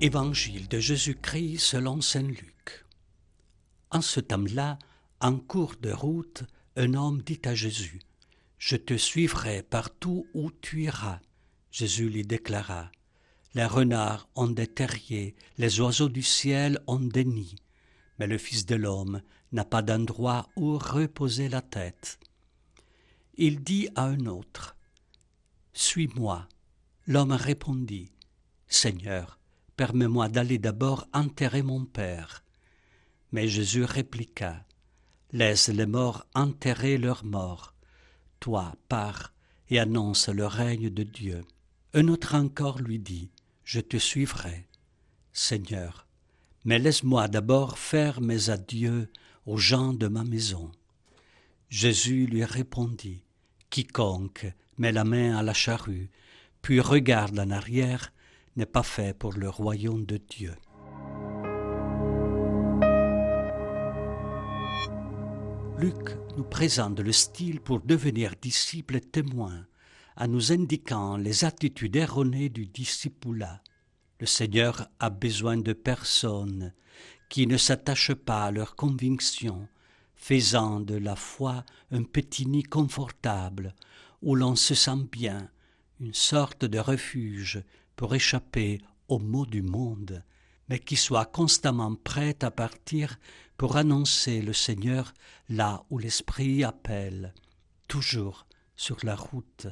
Évangile 0.00 0.68
de 0.68 0.80
Jésus-Christ 0.80 1.58
selon 1.58 2.00
Saint 2.00 2.22
Luc. 2.22 2.84
En 3.90 4.00
ce 4.00 4.18
temps-là, 4.18 4.78
en 5.20 5.38
cours 5.38 5.76
de 5.80 5.92
route, 5.92 6.42
un 6.76 6.94
homme 6.94 7.22
dit 7.22 7.40
à 7.44 7.54
Jésus, 7.54 8.00
Je 8.58 8.76
te 8.76 8.96
suivrai 8.96 9.62
partout 9.62 10.26
où 10.34 10.50
tu 10.50 10.82
iras. 10.82 11.20
Jésus 11.70 12.08
lui 12.10 12.24
déclara, 12.24 12.90
Les 13.54 13.64
renards 13.64 14.28
ont 14.34 14.48
des 14.48 14.66
terriers, 14.66 15.36
les 15.58 15.80
oiseaux 15.80 16.08
du 16.08 16.22
ciel 16.22 16.80
ont 16.88 16.98
des 16.98 17.24
nids, 17.24 17.56
mais 18.18 18.26
le 18.26 18.36
Fils 18.36 18.66
de 18.66 18.74
l'homme 18.74 19.22
n'a 19.52 19.64
pas 19.64 19.82
d'endroit 19.82 20.48
où 20.56 20.76
reposer 20.76 21.48
la 21.48 21.62
tête. 21.62 22.18
Il 23.36 23.62
dit 23.62 23.88
à 23.94 24.06
un 24.06 24.26
autre, 24.26 24.76
Suis-moi. 25.72 26.48
L'homme 27.06 27.32
répondit, 27.32 28.10
Seigneur, 28.66 29.38
permets-moi 29.76 30.28
d'aller 30.28 30.58
d'abord 30.58 31.06
enterrer 31.12 31.62
mon 31.62 31.84
père. 31.84 32.44
Mais 33.32 33.48
Jésus 33.48 33.84
répliqua, 33.84 34.64
Laisse 35.32 35.68
les 35.68 35.86
morts 35.86 36.26
enterrer 36.34 36.96
leurs 36.96 37.24
morts. 37.24 37.74
Toi, 38.38 38.76
pars 38.88 39.32
et 39.68 39.80
annonce 39.80 40.28
le 40.28 40.46
règne 40.46 40.90
de 40.90 41.02
Dieu. 41.02 41.44
Un 41.92 42.06
autre 42.06 42.36
encore 42.36 42.78
lui 42.78 43.00
dit, 43.00 43.30
Je 43.64 43.80
te 43.80 43.96
suivrai. 43.96 44.68
Seigneur, 45.32 46.06
mais 46.64 46.78
laisse-moi 46.78 47.26
d'abord 47.26 47.78
faire 47.78 48.20
mes 48.20 48.50
adieux 48.50 49.10
aux 49.46 49.56
gens 49.56 49.92
de 49.92 50.06
ma 50.06 50.22
maison. 50.22 50.70
Jésus 51.68 52.26
lui 52.26 52.44
répondit, 52.44 53.24
Quiconque 53.70 54.46
met 54.78 54.92
la 54.92 55.02
main 55.02 55.36
à 55.36 55.42
la 55.42 55.54
charrue, 55.54 56.10
puis 56.62 56.78
regarde 56.78 57.38
en 57.40 57.50
arrière, 57.50 58.12
n'est 58.56 58.66
pas 58.66 58.82
fait 58.82 59.16
pour 59.16 59.32
le 59.32 59.48
royaume 59.48 60.04
de 60.04 60.16
Dieu. 60.16 60.54
Luc 65.78 66.16
nous 66.36 66.44
présente 66.44 67.00
le 67.00 67.12
style 67.12 67.60
pour 67.60 67.80
devenir 67.80 68.34
disciple 68.40 69.00
témoin, 69.00 69.66
en 70.16 70.28
nous 70.28 70.52
indiquant 70.52 71.16
les 71.16 71.44
attitudes 71.44 71.96
erronées 71.96 72.48
du 72.48 72.66
discipulat. 72.66 73.60
Le 74.20 74.26
Seigneur 74.26 74.88
a 75.00 75.10
besoin 75.10 75.56
de 75.56 75.72
personnes 75.72 76.72
qui 77.28 77.48
ne 77.48 77.56
s'attachent 77.56 78.14
pas 78.14 78.44
à 78.44 78.50
leurs 78.52 78.76
convictions, 78.76 79.68
faisant 80.14 80.78
de 80.78 80.94
la 80.94 81.16
foi 81.16 81.64
un 81.90 82.04
petit 82.04 82.46
nid 82.46 82.62
confortable 82.62 83.74
où 84.22 84.36
l'on 84.36 84.54
se 84.54 84.74
sent 84.74 85.08
bien, 85.10 85.50
une 86.00 86.14
sorte 86.14 86.64
de 86.64 86.78
refuge 86.78 87.62
pour 87.96 88.14
échapper 88.14 88.80
aux 89.08 89.18
maux 89.18 89.46
du 89.46 89.62
monde, 89.62 90.22
mais 90.68 90.78
qui 90.78 90.96
soit 90.96 91.26
constamment 91.26 91.94
prête 91.94 92.44
à 92.44 92.50
partir 92.50 93.18
pour 93.56 93.76
annoncer 93.76 94.42
le 94.42 94.52
Seigneur 94.52 95.12
là 95.48 95.84
où 95.90 95.98
l'Esprit 95.98 96.64
appelle, 96.64 97.34
toujours 97.88 98.46
sur 98.76 98.98
la 99.04 99.14
route, 99.14 99.66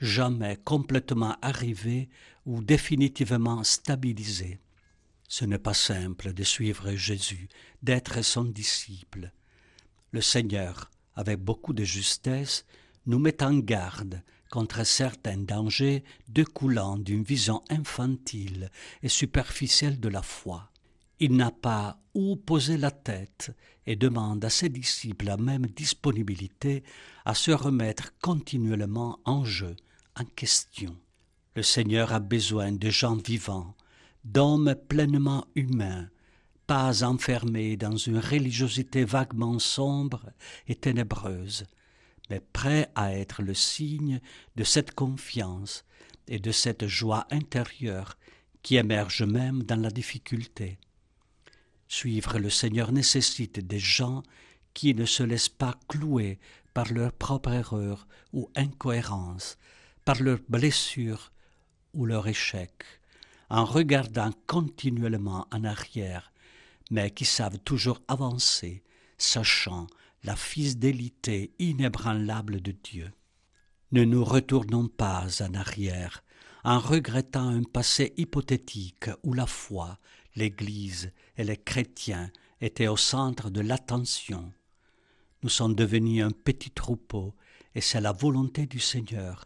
jamais 0.00 0.56
complètement 0.56 1.36
arrivé 1.42 2.08
ou 2.44 2.62
définitivement 2.62 3.64
stabilisé. 3.64 4.60
Ce 5.28 5.44
n'est 5.44 5.58
pas 5.58 5.74
simple 5.74 6.32
de 6.32 6.44
suivre 6.44 6.92
Jésus, 6.92 7.48
d'être 7.82 8.22
son 8.22 8.44
disciple. 8.44 9.32
Le 10.12 10.20
Seigneur, 10.20 10.90
avec 11.14 11.40
beaucoup 11.40 11.72
de 11.72 11.82
justesse, 11.82 12.64
nous 13.06 13.18
met 13.18 13.42
en 13.42 13.54
garde 13.58 14.22
contre 14.50 14.84
certains 14.84 15.38
dangers 15.38 16.04
découlant 16.28 16.96
d'une 16.96 17.22
vision 17.22 17.62
infantile 17.68 18.70
et 19.02 19.08
superficielle 19.08 20.00
de 20.00 20.08
la 20.08 20.22
foi. 20.22 20.70
Il 21.18 21.36
n'a 21.36 21.50
pas 21.50 21.98
où 22.14 22.36
poser 22.36 22.76
la 22.76 22.90
tête 22.90 23.50
et 23.86 23.96
demande 23.96 24.44
à 24.44 24.50
ses 24.50 24.68
disciples 24.68 25.26
la 25.26 25.36
même 25.36 25.66
disponibilité 25.66 26.84
à 27.24 27.34
se 27.34 27.50
remettre 27.50 28.12
continuellement 28.20 29.18
en 29.24 29.44
jeu, 29.44 29.76
en 30.18 30.24
question. 30.24 30.96
Le 31.54 31.62
Seigneur 31.62 32.12
a 32.12 32.20
besoin 32.20 32.72
de 32.72 32.90
gens 32.90 33.16
vivants, 33.16 33.74
d'hommes 34.24 34.74
pleinement 34.88 35.46
humains, 35.54 36.08
pas 36.66 37.04
enfermés 37.04 37.76
dans 37.76 37.96
une 37.96 38.18
religiosité 38.18 39.04
vaguement 39.04 39.58
sombre 39.58 40.32
et 40.66 40.74
ténébreuse, 40.74 41.64
mais 42.30 42.40
prêt 42.40 42.90
à 42.94 43.12
être 43.12 43.42
le 43.42 43.54
signe 43.54 44.20
de 44.56 44.64
cette 44.64 44.94
confiance 44.94 45.84
et 46.28 46.38
de 46.38 46.52
cette 46.52 46.86
joie 46.86 47.26
intérieure 47.30 48.16
qui 48.62 48.76
émerge 48.76 49.22
même 49.22 49.62
dans 49.62 49.80
la 49.80 49.90
difficulté. 49.90 50.78
Suivre 51.88 52.38
le 52.38 52.50
Seigneur 52.50 52.90
nécessite 52.90 53.60
des 53.60 53.78
gens 53.78 54.22
qui 54.74 54.94
ne 54.94 55.04
se 55.04 55.22
laissent 55.22 55.48
pas 55.48 55.78
clouer 55.88 56.38
par 56.74 56.92
leur 56.92 57.12
propre 57.12 57.52
erreur 57.52 58.06
ou 58.32 58.50
incohérence, 58.56 59.56
par 60.04 60.20
leurs 60.20 60.40
blessures 60.48 61.32
ou 61.94 62.04
leur 62.04 62.28
échec, 62.28 62.84
en 63.48 63.64
regardant 63.64 64.32
continuellement 64.46 65.46
en 65.52 65.64
arrière, 65.64 66.32
mais 66.90 67.10
qui 67.10 67.24
savent 67.24 67.58
toujours 67.60 68.02
avancer, 68.08 68.82
sachant 69.16 69.86
la 70.26 70.34
fidélité 70.34 71.52
inébranlable 71.60 72.60
de 72.60 72.72
Dieu. 72.72 73.12
Ne 73.92 74.02
nous 74.04 74.24
retournons 74.24 74.88
pas 74.88 75.28
en 75.40 75.54
arrière 75.54 76.24
en 76.64 76.80
regrettant 76.80 77.48
un 77.48 77.62
passé 77.62 78.12
hypothétique 78.16 79.08
où 79.22 79.34
la 79.34 79.46
foi, 79.46 80.00
l'Église 80.34 81.12
et 81.36 81.44
les 81.44 81.56
chrétiens 81.56 82.32
étaient 82.60 82.88
au 82.88 82.96
centre 82.96 83.50
de 83.50 83.60
l'attention. 83.60 84.52
Nous 85.44 85.48
sommes 85.48 85.76
devenus 85.76 86.24
un 86.24 86.32
petit 86.32 86.72
troupeau 86.72 87.36
et 87.76 87.80
c'est 87.80 88.00
la 88.00 88.10
volonté 88.10 88.66
du 88.66 88.80
Seigneur, 88.80 89.44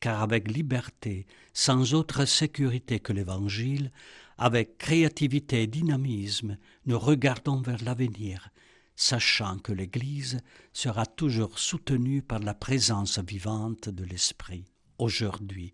car 0.00 0.22
avec 0.22 0.50
liberté, 0.50 1.26
sans 1.52 1.92
autre 1.92 2.24
sécurité 2.24 3.00
que 3.00 3.12
l'Évangile, 3.12 3.92
avec 4.38 4.78
créativité 4.78 5.64
et 5.64 5.66
dynamisme, 5.66 6.56
nous 6.86 6.98
regardons 6.98 7.60
vers 7.60 7.84
l'avenir 7.84 8.48
sachant 8.96 9.58
que 9.58 9.72
l'Église 9.72 10.40
sera 10.72 11.06
toujours 11.06 11.58
soutenue 11.58 12.22
par 12.22 12.38
la 12.38 12.54
présence 12.54 13.18
vivante 13.18 13.88
de 13.88 14.04
l'Esprit. 14.04 14.64
Aujourd'hui, 14.98 15.72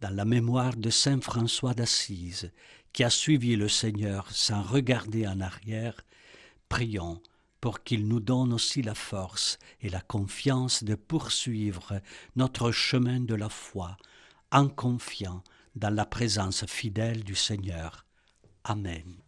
dans 0.00 0.14
la 0.14 0.24
mémoire 0.24 0.76
de 0.76 0.90
Saint 0.90 1.20
François 1.20 1.74
d'Assise, 1.74 2.50
qui 2.92 3.04
a 3.04 3.10
suivi 3.10 3.56
le 3.56 3.68
Seigneur 3.68 4.30
sans 4.30 4.62
regarder 4.62 5.26
en 5.26 5.40
arrière, 5.40 6.04
prions 6.68 7.20
pour 7.60 7.84
qu'il 7.84 8.08
nous 8.08 8.20
donne 8.20 8.52
aussi 8.52 8.82
la 8.82 8.94
force 8.94 9.58
et 9.80 9.88
la 9.88 10.00
confiance 10.00 10.82
de 10.82 10.96
poursuivre 10.96 12.00
notre 12.34 12.72
chemin 12.72 13.20
de 13.20 13.34
la 13.34 13.48
foi, 13.48 13.96
en 14.50 14.68
confiant 14.68 15.44
dans 15.76 15.94
la 15.94 16.04
présence 16.04 16.66
fidèle 16.66 17.22
du 17.22 17.36
Seigneur. 17.36 18.04
Amen. 18.64 19.22